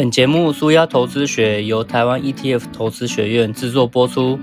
[0.00, 4.40] 本节目《舒压投资学》由台湾 ETF 投资学院制作播出。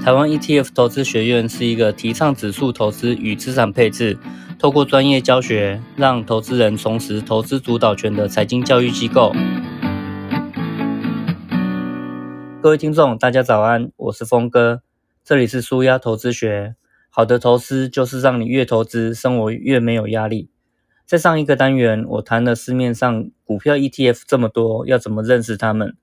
[0.00, 4.16] 台湾 ETF 投资学院是一个提倡指数投资与资产配置，
[4.60, 9.34] 透过专业教学，让投资人重拾投资主导权的财经教育机构。
[12.62, 14.82] 各位听众，大家早安，我是峰哥，
[15.24, 16.76] 这里是舒压投资学。
[17.10, 20.50] 好的投资就是让你越投资，生活越没有压力。
[21.06, 25.94] 在上一个单元，我谈了市面上股票 ETF 这么多，要怎么认识它们？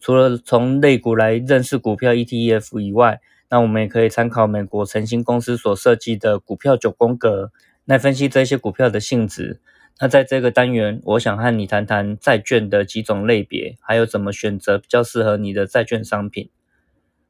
[0.00, 3.20] 除了从类股来认识股票 ETF 以外，
[3.50, 7.50] 那我们也可以参考美国晨星公司所设计的股票九宫格
[7.84, 9.60] 来分析这些股票的性质。
[10.00, 16.48] 那在这个单元，我想和你谈谈债券的几种类别，还有怎么选择比较适合你的债券商品。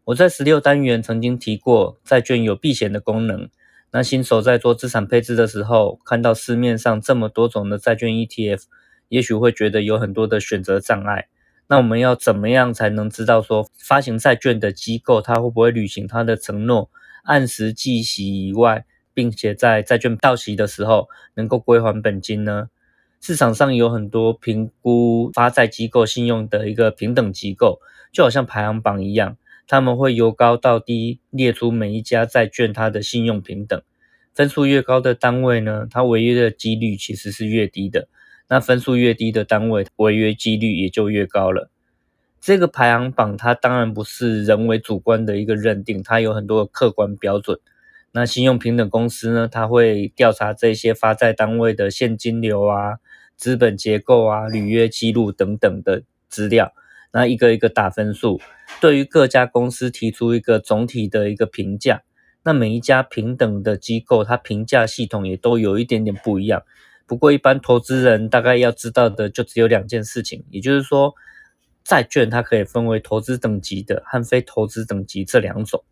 [0.04, 3.48] 我在十六单元曾经提过，债券有避险的功能。
[3.96, 8.62] 那新手在做资产配置的时候，看到市面上这么多种的债券 ETF，
[9.08, 11.28] 也许会觉得有很多的选择障碍。
[11.68, 16.90] 那我们要怎么样才能知道说发行债券的机构它会不会履行它的承诺，
[17.22, 22.70] 按时计息以外，并且在债券到期的时候能够归还本金呢？
[23.20, 27.78] 市场上有很多评估发债机构信用的一个平等机构，
[28.12, 29.36] 就好像排行榜一样。
[29.66, 33.80] 他们会由高到低列出每一家债券它的信用平等，
[34.34, 38.08] 分数越高的单位呢，它违约的几率其实是越低的。
[38.48, 41.70] 那分数越低的单位，违约几率也就越高了。
[42.40, 47.58] 这个排行榜它当然不是人为主观的一个认定，它有很多客观标准。
[48.12, 52.98] 那信用平等公司呢，它会调查这些发债单位的现金流啊、
[53.34, 56.74] 资本结构啊、履约记录等等的资料。
[57.14, 58.40] 那一个一个打分数，
[58.80, 62.02] 对于各家公司提出一个总体的一个评价。
[62.42, 66.64] 那每一家平等的机构，它评价系统也都有一点点不一样。
[67.06, 71.14] 不过，一般投资人大概要知道的就只有两件事情，也就是说，
[71.84, 75.84] 债券它可以分为投资等级的和非投资等级这两种。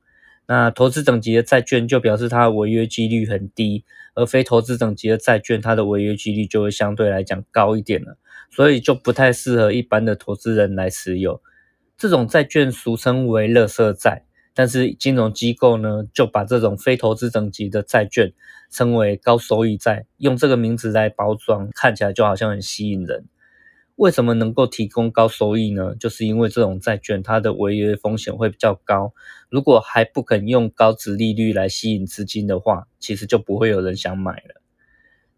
[0.46, 3.84] 那投资等级的债券就表示它违约几率很低，
[4.14, 8.18] 而非投资等级的债券，它的违约几率就会相对来讲高一点了。
[8.52, 11.42] 所以就不太适合一般的投资人来持有
[11.96, 14.24] 这种债券，俗称为垃圾债。
[14.54, 18.34] 但是金融机构呢，就把这种非投资等级的债券
[18.70, 23.24] 称为高收益债，用这个名字来包装，看起来就好像很吸引人。
[23.96, 25.94] 为什么能够提供高收益呢？
[25.98, 29.14] 就是因为这种债券它的违约风险会比较高。
[29.48, 34.61] 如果还不肯用高值利率来吸引资金的话，其实就不会有人想买了。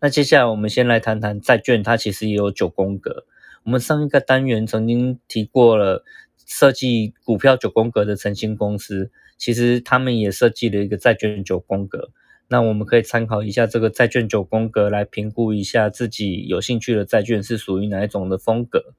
[0.05, 3.25] 那接下来我们先来谈谈债券，它其实也有九宫格。
[3.63, 6.05] 我们上一个单元曾经提过了
[6.45, 12.11] 设计股票九宫格的晨星公司，其实他们也设计了一个债券九宫格。
[12.49, 18.93] 那我们可以参考一下这个债券九宫格来评估一下自己有兴趣的债券是属于哪一种的风格。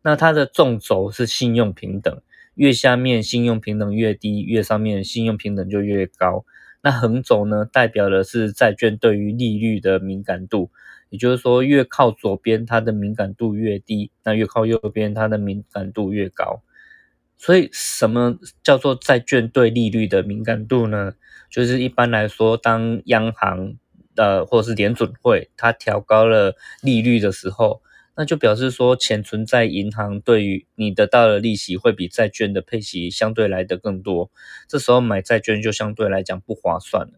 [0.00, 2.22] 那它的纵轴是信用平等，
[2.54, 6.46] 越下面信用平等越低，越上面信用平等就越高。
[6.82, 10.70] 那横轴呢，代表的是债券对于利率的敏感度，
[11.10, 16.62] 也就是说，越靠左边它的敏感度越低，那越靠右边它的敏感度越高。
[17.36, 21.14] 所以，什么叫做债券对利率的敏感度呢？
[21.50, 23.74] 就是一般来说，当央行
[24.16, 27.82] 呃或者是联准会它调高了利率的时候。
[28.20, 34.32] 那就表示说，钱存在银行对于你得到的利息会比债券的配息相对来的更多，
[34.66, 37.12] 这时候买债券就相对来讲不划算了，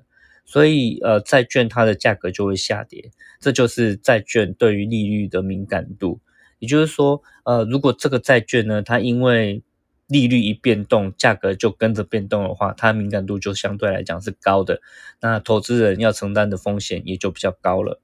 [0.44, 6.20] 所以呃债券它的价格就会下跌，这就是债券对于利率的敏感度。
[6.58, 9.62] 也就是说，呃如果这个债券呢，它因为
[10.06, 14.82] 利率一变动，价格就跟着变动的话，它敏感度就相对来讲是高的，
[15.22, 18.02] 那投资人要承担的风险也就比较高了。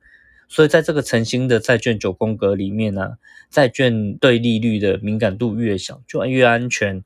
[0.49, 3.19] 所以在这个晨星的债券九宫格里面呢，
[3.51, 7.05] 债券对利率的敏感度越小，就越安全。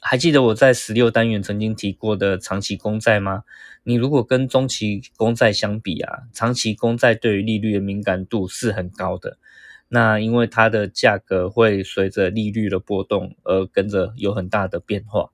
[0.00, 3.44] 还记得我在十六单元曾经提过的长期公债吗？
[3.82, 9.38] 你如果跟中期公债相比啊，长期公债对于利率的敏感度是很高的。
[9.88, 15.30] 那因为它的价格会随着利率的波动而跟着有很大的变化。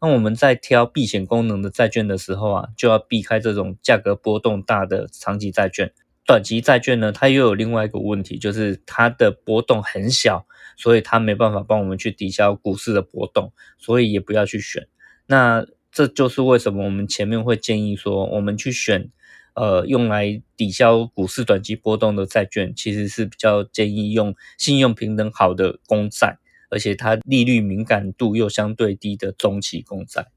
[0.00, 5.92] 那我们在挑避险功能的债券的时候啊，就要避开这种价格波动大的长期债券。
[6.30, 10.46] 短期债券呢，它又有另外一个问题，就是它的波动很小，
[10.76, 14.86] 所以它没办法帮我们去抵消股市的波动，所以也不要去选。
[15.26, 19.10] 那这就是为什么我们前面会建议说，我们去选
[19.54, 26.38] 呃用来抵消股市短期波动的债券，其实是比较建议用信用平等好的公债，
[26.70, 30.28] 而且它利率敏感度又相对低的中期公债。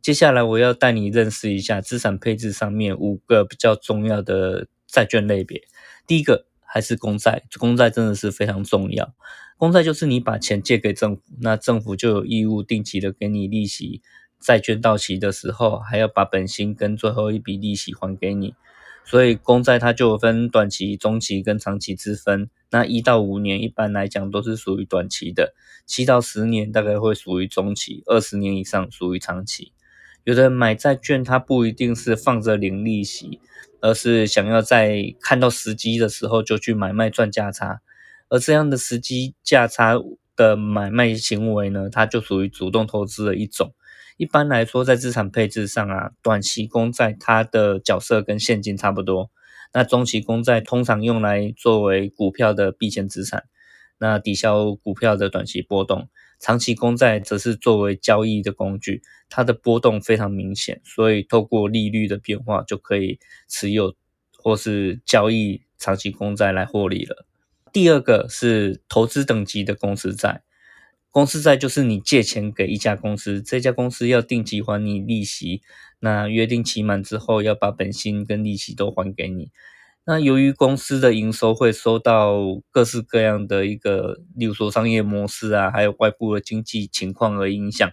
[0.00, 4.66] 接下来我要带你认识一下资产配置上面五个比较重要的。
[4.90, 5.62] 债券类别，
[6.06, 7.44] 第一个还是公债？
[7.58, 9.14] 公债真的是非常重要。
[9.56, 14.02] 公债就是你把钱借给政府，那政府就有义务定期的给你利息。
[14.40, 18.54] 债券到期的时候，还要把本金跟最后一笔利息还给你。
[19.04, 22.48] 所以公债它就有分短期、中期跟长期之分。
[22.70, 25.54] 那一到五年一般来讲都是属于短期的，
[25.84, 29.72] 七到十年大概会属于中期，二十年以上属于长期。
[30.30, 33.40] 有的买债券，它不一定是放着零利息，
[33.80, 37.80] 而是想要在看到时机的时候就去买卖赚价差。
[38.28, 39.94] 而这样的时机价差
[40.36, 43.74] 的买卖行为呢，它就属于主动投资的一种。
[44.18, 49.32] 一般来说，在资产配置上啊，短期公债它的角色跟现金差不多。
[49.72, 53.46] 那中期公债通常用来作为股票的避险资产，
[53.98, 56.08] 那抵消股票的短期波动。
[56.40, 63.94] 长期公债则是作为交易的工具，它的波动非常明显，所以透过利率的变化就可以持有
[64.38, 67.26] 或是交易长期公债来获利了。
[67.72, 70.42] 第二个是投资等级的公司债，
[71.10, 75.60] 公司债就是你借钱给一家公司，这家公司要定期还你利息，
[76.00, 79.50] 那约定期满之后要把本金跟利息都还给你。
[80.06, 82.34] 那由于公司的营收会受到
[82.70, 87.90] 各式各样的一个，例如说商业模式啊，还有外部的经济情况而影响，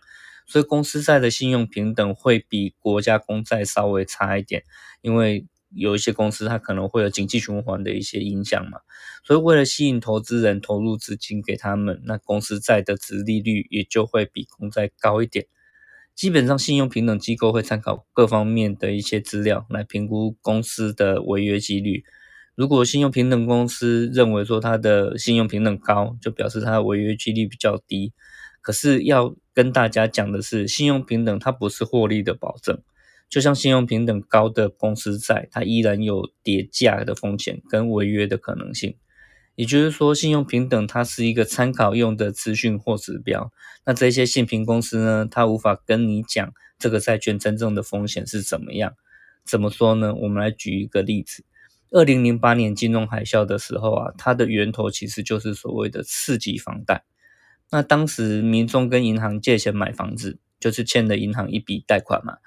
[0.48, 4.64] 所以公司债的信用平等会比国家公债稍微差一点，
[5.02, 5.46] 因为
[5.76, 8.80] 有一些公司它可能会有经济循环的一些影响嘛，
[9.26, 15.46] 所以为了吸引投资人投入资金给他们，那公司债的值利率也就会比公债高一点。
[16.18, 22.04] 基本上，信用平等机构会参考各方面的一些资料来评估公司的违约几率。
[22.56, 28.14] 如果信用平等公司认为说它的信用平等高，就表示它的违约几率比较低。
[28.62, 32.82] 可是要跟大家讲的是，信用平等它不是获利的保证。
[33.30, 38.96] 就像信用平等高的公司债，它依然有跌价的风险跟违约的可能性。
[39.58, 43.52] 也就是说，信用平等它是一个参考用的资讯或指标。
[43.86, 48.94] 那这些信评公司呢，它无法跟你讲这个债券真正的风险是怎么样。
[49.44, 50.14] 怎么说呢？
[50.14, 51.44] 我们来举一个例子：
[51.90, 57.04] 二零零八年金融海啸的时候啊，它的源头其实就是所谓的次级房贷。
[57.72, 62.38] 那当时民众跟银行借钱买房子，就是欠了银行一笔贷款嘛。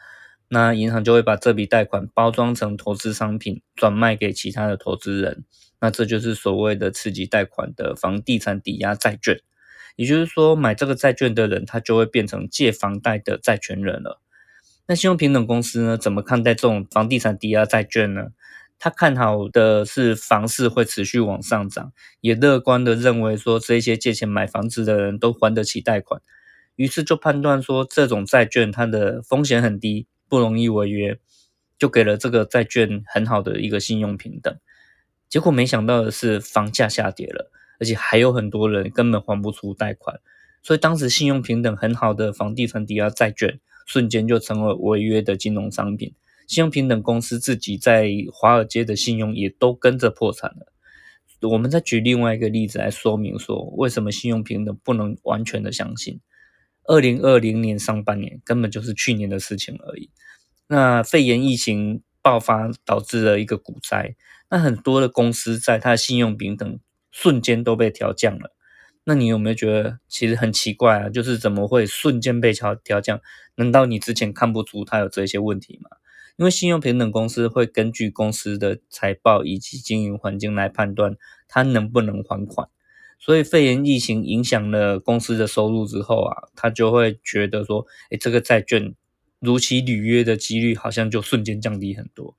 [0.47, 5.45] 那银行就会把这笔贷款包装成投资商品，转卖给其他的投资人。
[5.81, 9.41] 那这就是所谓的刺激贷款的房地产抵押债券，
[9.97, 14.21] 也就是说，买这个债券的人，他就会变成借房贷的债权人了。
[14.87, 18.29] 那信用平等公司呢，怎么看待这种房地产抵押债券呢？
[18.83, 21.93] 他看好的是房市会持续往上涨，
[22.23, 26.23] 也乐观的认为说，这些借钱买房子的人都还得起贷款，
[26.77, 31.19] 于是就判断说，这种债券它的风险很低，不容易违约，
[31.79, 34.57] 就给了这个债券很好的一个信用平等。
[35.31, 40.21] 结果没想到的是，房价下跌了，而且还有很多人根本还不出贷款，
[40.63, 46.15] 所以当时信用平等很好的房地产抵押债券，瞬间就成为违约的金融商品。
[46.49, 50.67] 信用平等公司自己在华尔街的信用也都跟着破产了。
[51.49, 56.21] 我们再举另外一个例子来说明，说为什么信用平等不能完全的相信。
[56.87, 60.11] 二零二零年上半年根本就是去年的事情而已。
[60.67, 64.17] 那肺炎疫情爆发导致了一个股灾。
[64.51, 66.79] 那很多的公司在它的信用平等
[67.11, 68.53] 瞬间都被调降了，
[69.05, 71.09] 那你有没有觉得其实很奇怪啊？
[71.09, 73.21] 就是怎么会瞬间被调调降？
[73.55, 75.91] 难道你之前看不出它有这些问题吗？
[76.37, 81.17] 因为信用平等公司会根据公司的财报以及经营环境来判断
[81.49, 82.69] 它能不能还款，
[83.19, 88.95] 所以肺炎疫情影响了公司的收入之后啊，他就会觉得说，诶，这个债券
[89.41, 92.37] 如期履约的几率好像就瞬间降低很多，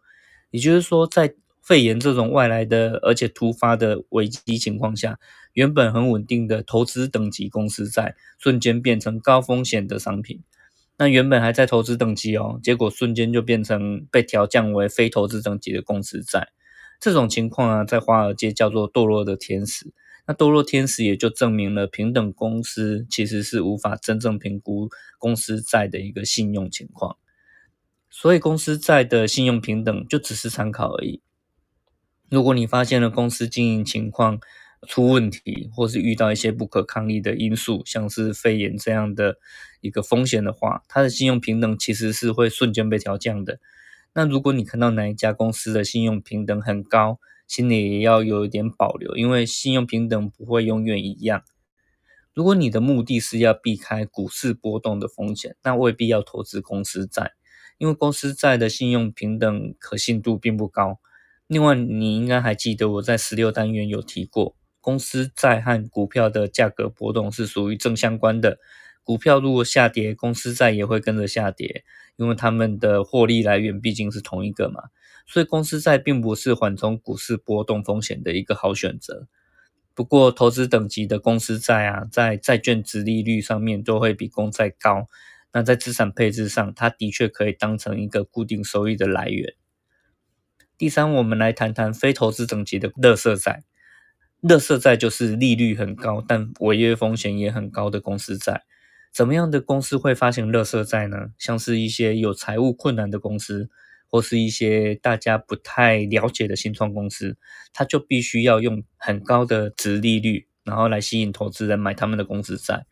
[0.52, 1.36] 也就是说在。
[1.64, 5.20] 肺炎这种外来的而且突发的危机情况下，
[5.54, 10.42] 原本很稳定的投资等级公司债，瞬间变成高风险的商品。
[10.98, 16.48] 那原本还在投资等级哦，结果瞬间就变成被调降为非投资等级的公司债。
[17.00, 19.94] 这种情况啊，在华尔街叫做堕落的天使。
[20.32, 27.18] 那堕落天使也就证明了平等公司其实是无法真正评估公司债的一个信用情况。
[28.10, 31.22] 所以公司债的信用平等就只是参考而已。
[32.30, 34.40] 如果你发现了公司经营情况
[34.88, 39.36] 出问题，或是遇到一些不可抗力的因素，像是肺炎这样的
[39.82, 43.60] 一个风险的话，它的信用平等其实是会瞬间被调降的。
[44.14, 47.20] 那如果你看到哪一家公司的信用平等很高，
[47.52, 51.44] 心里也要有一点保留，因为信用平等不会永远一样。
[52.34, 57.34] 如果你的目的是要避开股市波动的风险，那未必要投资公司债，
[57.78, 61.02] 因为公司债的信用平等可信度并不高。
[61.46, 68.60] 另外，你应该还记得我在十六单元有提过，公司债和股票的价格波动是属于正相关的。
[69.04, 71.84] 股票如果下跌，公司债也会跟着下跌，
[72.16, 74.84] 因为他们的获利来源毕竟是同一个嘛。
[75.32, 79.30] 所以公司债并不是缓冲股市波动风险的一个好选择。
[79.94, 85.08] 不过，投资等级的公司债啊，在债券值利率上面都会比公债高。
[85.54, 89.54] 那在资产配置上，它的确可以当成一个固定收益的来源。
[90.78, 93.64] 第三，我们来谈谈非投资等级的乐色债。
[94.42, 98.64] 乐色债就是利率很高，但违约风险也很高的公司债。
[99.14, 101.28] 怎么样的公司会发行乐色债呢？
[101.38, 103.70] 像是一些有财务困难的公司，
[104.12, 107.38] 或是一些大家不太了解的新创公司，
[107.72, 112.86] 它就必须要用很高的值利率，然后来吸引投资人买他们的公司债。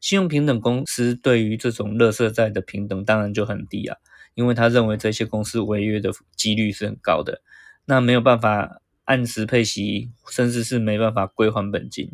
[0.00, 3.96] 信用平等公司对于这种乐色债的平等当然就很低啊，
[4.34, 7.40] 因为他认为这些公司违约的几率是很高的，
[7.86, 12.10] 那没有办法按时配息，甚至是没办法归还本金。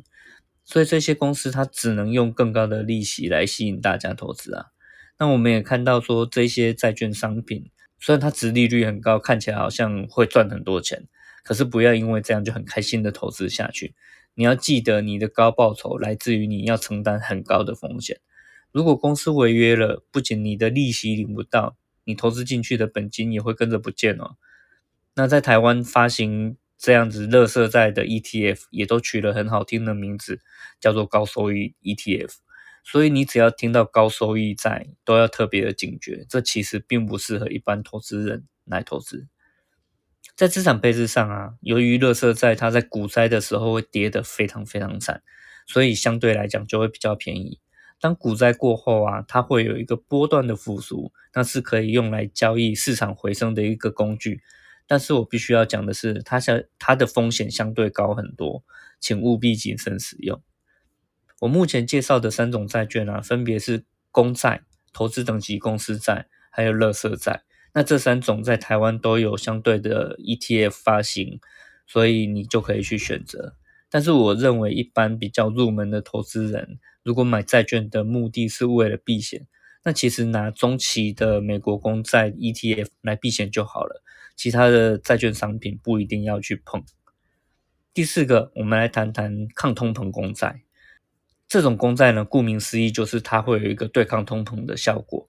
[0.65, 4.67] 所以这些公司它只能用更高的利息来吸引大家投资啊。
[5.19, 11.07] 那我们也看到说，这些债券商品虽然它值利率很高，看起来好像会赚很多钱，
[11.45, 13.95] 可是不要因为这样就很开心的投资下去。
[14.35, 18.19] 你要记得，你的高报酬来自于你要承担很高的风险。
[18.73, 24.37] 如果公司违约了，不仅你的利息领不到，你投资进去的本金也会跟着不见哦。
[25.15, 26.57] 那在台湾发行。
[26.83, 30.41] 这样子，乐色债的 ETF 也都取了很好听的名字，
[30.81, 32.31] 叫做高收益 ETF。
[32.85, 39.29] 所以你只要听到高收益债，都要特别的警觉，这其实并不适合一般投资人来投资。
[40.35, 45.23] 在资产配置上啊，由于乐色债它在股灾的时候会跌得非常非常惨，
[45.67, 47.61] 所以相对来讲就会比较便宜。
[48.01, 54.41] 当股灾过后啊，它会有一个波段的复苏，那是可以用来交易市场回升的一个工具。
[54.87, 58.65] 但是我必须要讲的是，它相它的风险相对高很多，
[58.99, 60.43] 请务必谨慎使用。
[61.41, 67.43] 我目前介绍的三种债券啊，分别是公债、投资等级公司债，还有乐色债。
[67.73, 71.41] 那这三种在台湾都有相对的 ETF 发行，
[71.87, 73.55] 所以你就可以去选择。
[73.89, 79.47] 但是我认为，一般比较入门的投资人，如果买债券的目的是为了避险，
[79.85, 84.03] 那其实拿中期的美国公债 ETF 来避险就好了。
[84.37, 86.85] 其他的债券商品不一定要去碰。
[87.95, 90.63] 第四个，我们来谈谈抗通膨公债。
[91.51, 95.27] 这种公债呢，顾名思义，就是它会有一个对抗通膨的效果。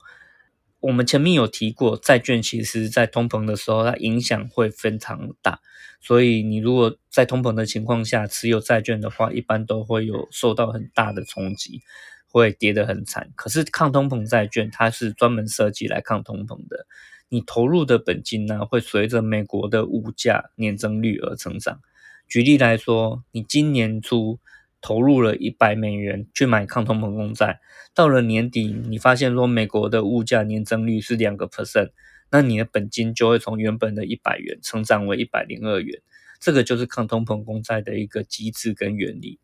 [0.79, 5.59] 我们前面有提过，债券其实在通膨的时候，它影响会非常大。
[5.99, 11.81] 所以你如果在通膨的情况下持有债券的话，一般都会有受到很大的冲击，
[12.27, 13.31] 会跌得很惨。
[13.35, 16.85] 可是抗通膨债券，它是专门设计来抗通膨的。
[17.29, 21.79] 你投入的本金呢，会随着美国的物价年增率而成长。
[22.27, 24.39] 举例来说，你今年初
[24.81, 27.59] 投入了一百美元去买抗通膨公债，
[27.93, 31.91] 到了年底，你发现说美国的物价年增率是两个 percent，
[32.31, 36.01] 那你的本金就会从原本的一百元成长为一百零二元。
[36.39, 39.39] 这个就是抗通膨公债的一个机制跟原理。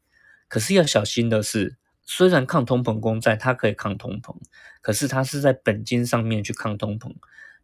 [0.47, 4.35] 可是要小心的是，虽然抗通膨公债它可以抗通膨，
[4.81, 7.13] 可是它是在本金上面去抗通膨。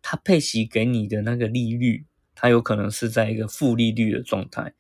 [0.04, 4.74] 它配息给你的那个利率，它有可能是在一个负利率的状态，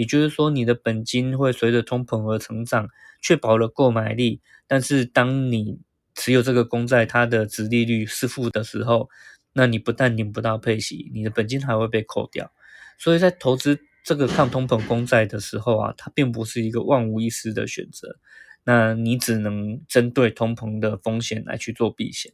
[0.00, 2.88] 也就是说，你的本金会随着通膨而成长，
[3.20, 4.40] 确保了购买力。
[4.66, 5.78] 但是，当你
[6.14, 9.10] 持有这个公债，它的值利率是负的时候，
[9.52, 12.50] 那你不但领不到配息，你的本金还会被扣掉。
[12.98, 18.16] 所以在投资这个抗通膨公债的时候啊，它并不是一个万无一失的选择。
[18.64, 22.32] 那你只能针对通膨的风险来去做避险。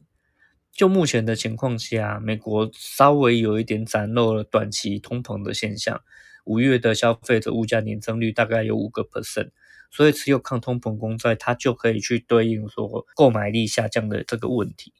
[0.71, 6.01] 就目前的情况下，美国稍微有一点展露了短期通膨的现象。
[6.47, 9.49] 五月的消费者物价年增率大概有五个 percent，
[9.91, 14.93] 所以持有抗通膨公债，它就可以去对应说购买力下降的这个问题。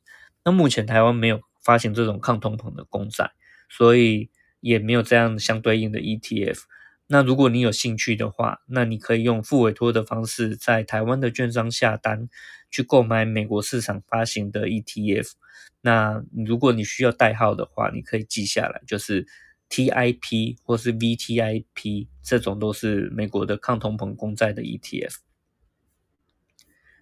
[0.44, 3.32] 那目前台湾没有发行这种抗通膨的公债，
[3.70, 6.60] 所以也没有这样相对应的 ETF。
[7.08, 12.28] 那如果你有兴趣的话，那你可以用付委托的方式，在台湾的券商下单
[12.70, 15.32] 去购买美国市场发行的 ETF。
[15.80, 19.26] 那如果你需要代号的话，你可以记下来，就是
[19.70, 25.16] TIP 或是 VTIP，这种都是美国的抗通膨公债的 ETF。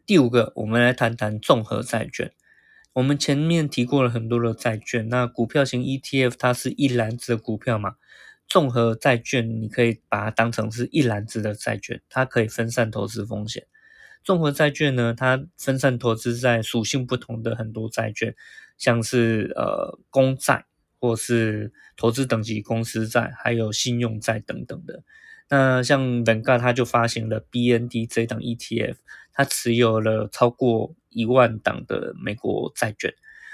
[0.05, 2.31] 第五个，我们来谈谈综合债券。
[2.93, 7.95] 我们前面提过了很多的债券，那股票型 ETF 它是一篮子的股票嘛？
[8.47, 13.65] 综合债券，你可以把它当成是一篮子的债券，它可以分散投资风险。
[14.23, 18.35] 综合债券呢，它分散投资在属性不同的很多债券，
[18.77, 20.65] 像是呃公债，
[21.05, 25.03] 或是投资等级公司债，还有信用债等等的。
[25.49, 28.95] 那像 Vanguard 它就发行了 BND 这档 ETF，
[29.31, 33.13] 它持有了超过一万档的美国债券，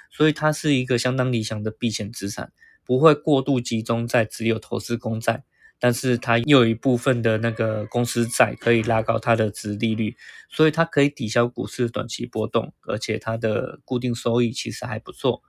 [0.10, 2.54] 所以它是一个相当理想的避险资产，
[2.86, 5.44] 不会过度集中在只有投资公债，
[5.78, 10.16] 但是它又有一部分的那个公司债可以拉高它的值利率，
[10.50, 15.44] 所以它可以抵消股市短期波动，而且它的固定收益其实还不错。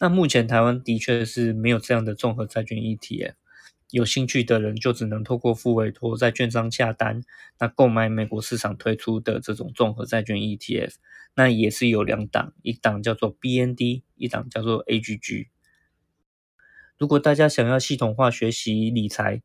[0.00, 3.34] 那目前台湾的确是没有这样的综合债券 ETF。
[3.90, 7.22] 有兴趣的人就只能透过付委托在券商下单，
[7.58, 10.92] 那购买美国市场推出的这种综合债券 ETF，
[11.34, 15.46] 那也是有两档，一档叫做 BND，一档叫做 AGG。
[16.98, 19.40] 如果大家想要系统化学习理财，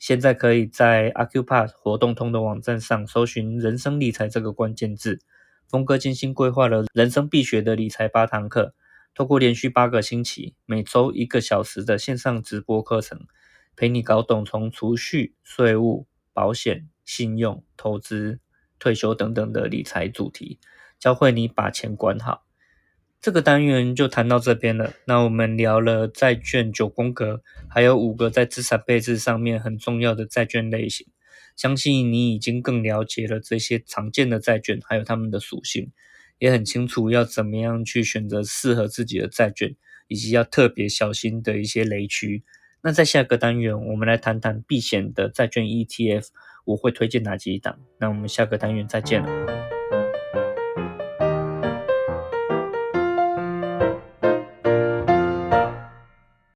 [0.00, 5.20] 现在可以在 Acupass 活动通的网站上搜寻“人生理财”这个关键字，
[5.68, 8.74] 峰哥精心规划了人生必学的理财八堂课，
[9.14, 13.26] 透过连续八个星期，每周一个小时的线上直播课程。
[13.76, 18.38] 陪你搞懂从储蓄、税务、保险、信用、投资、
[18.78, 20.60] 退休等等的理财主题，
[20.98, 22.44] 教会你把钱管好。
[23.20, 24.92] 这个单元就谈到这边了。
[25.06, 31.06] 那我们聊了债券九宫格，还有五个在资产配置上面很重要的债券类型。
[31.56, 35.90] 相信你已经更了解了这些常见的债券，还有它们的属性，
[36.44, 39.74] 也很清楚要怎么样去选择适合自己的债券，
[40.08, 42.44] 以及要特别小心的一些雷区。
[42.82, 46.26] 那在下个单元，我们来谈谈避险的债券 ETF，
[46.66, 47.78] 我会推荐哪几档？
[47.98, 49.73] 那我们下个单元再见了。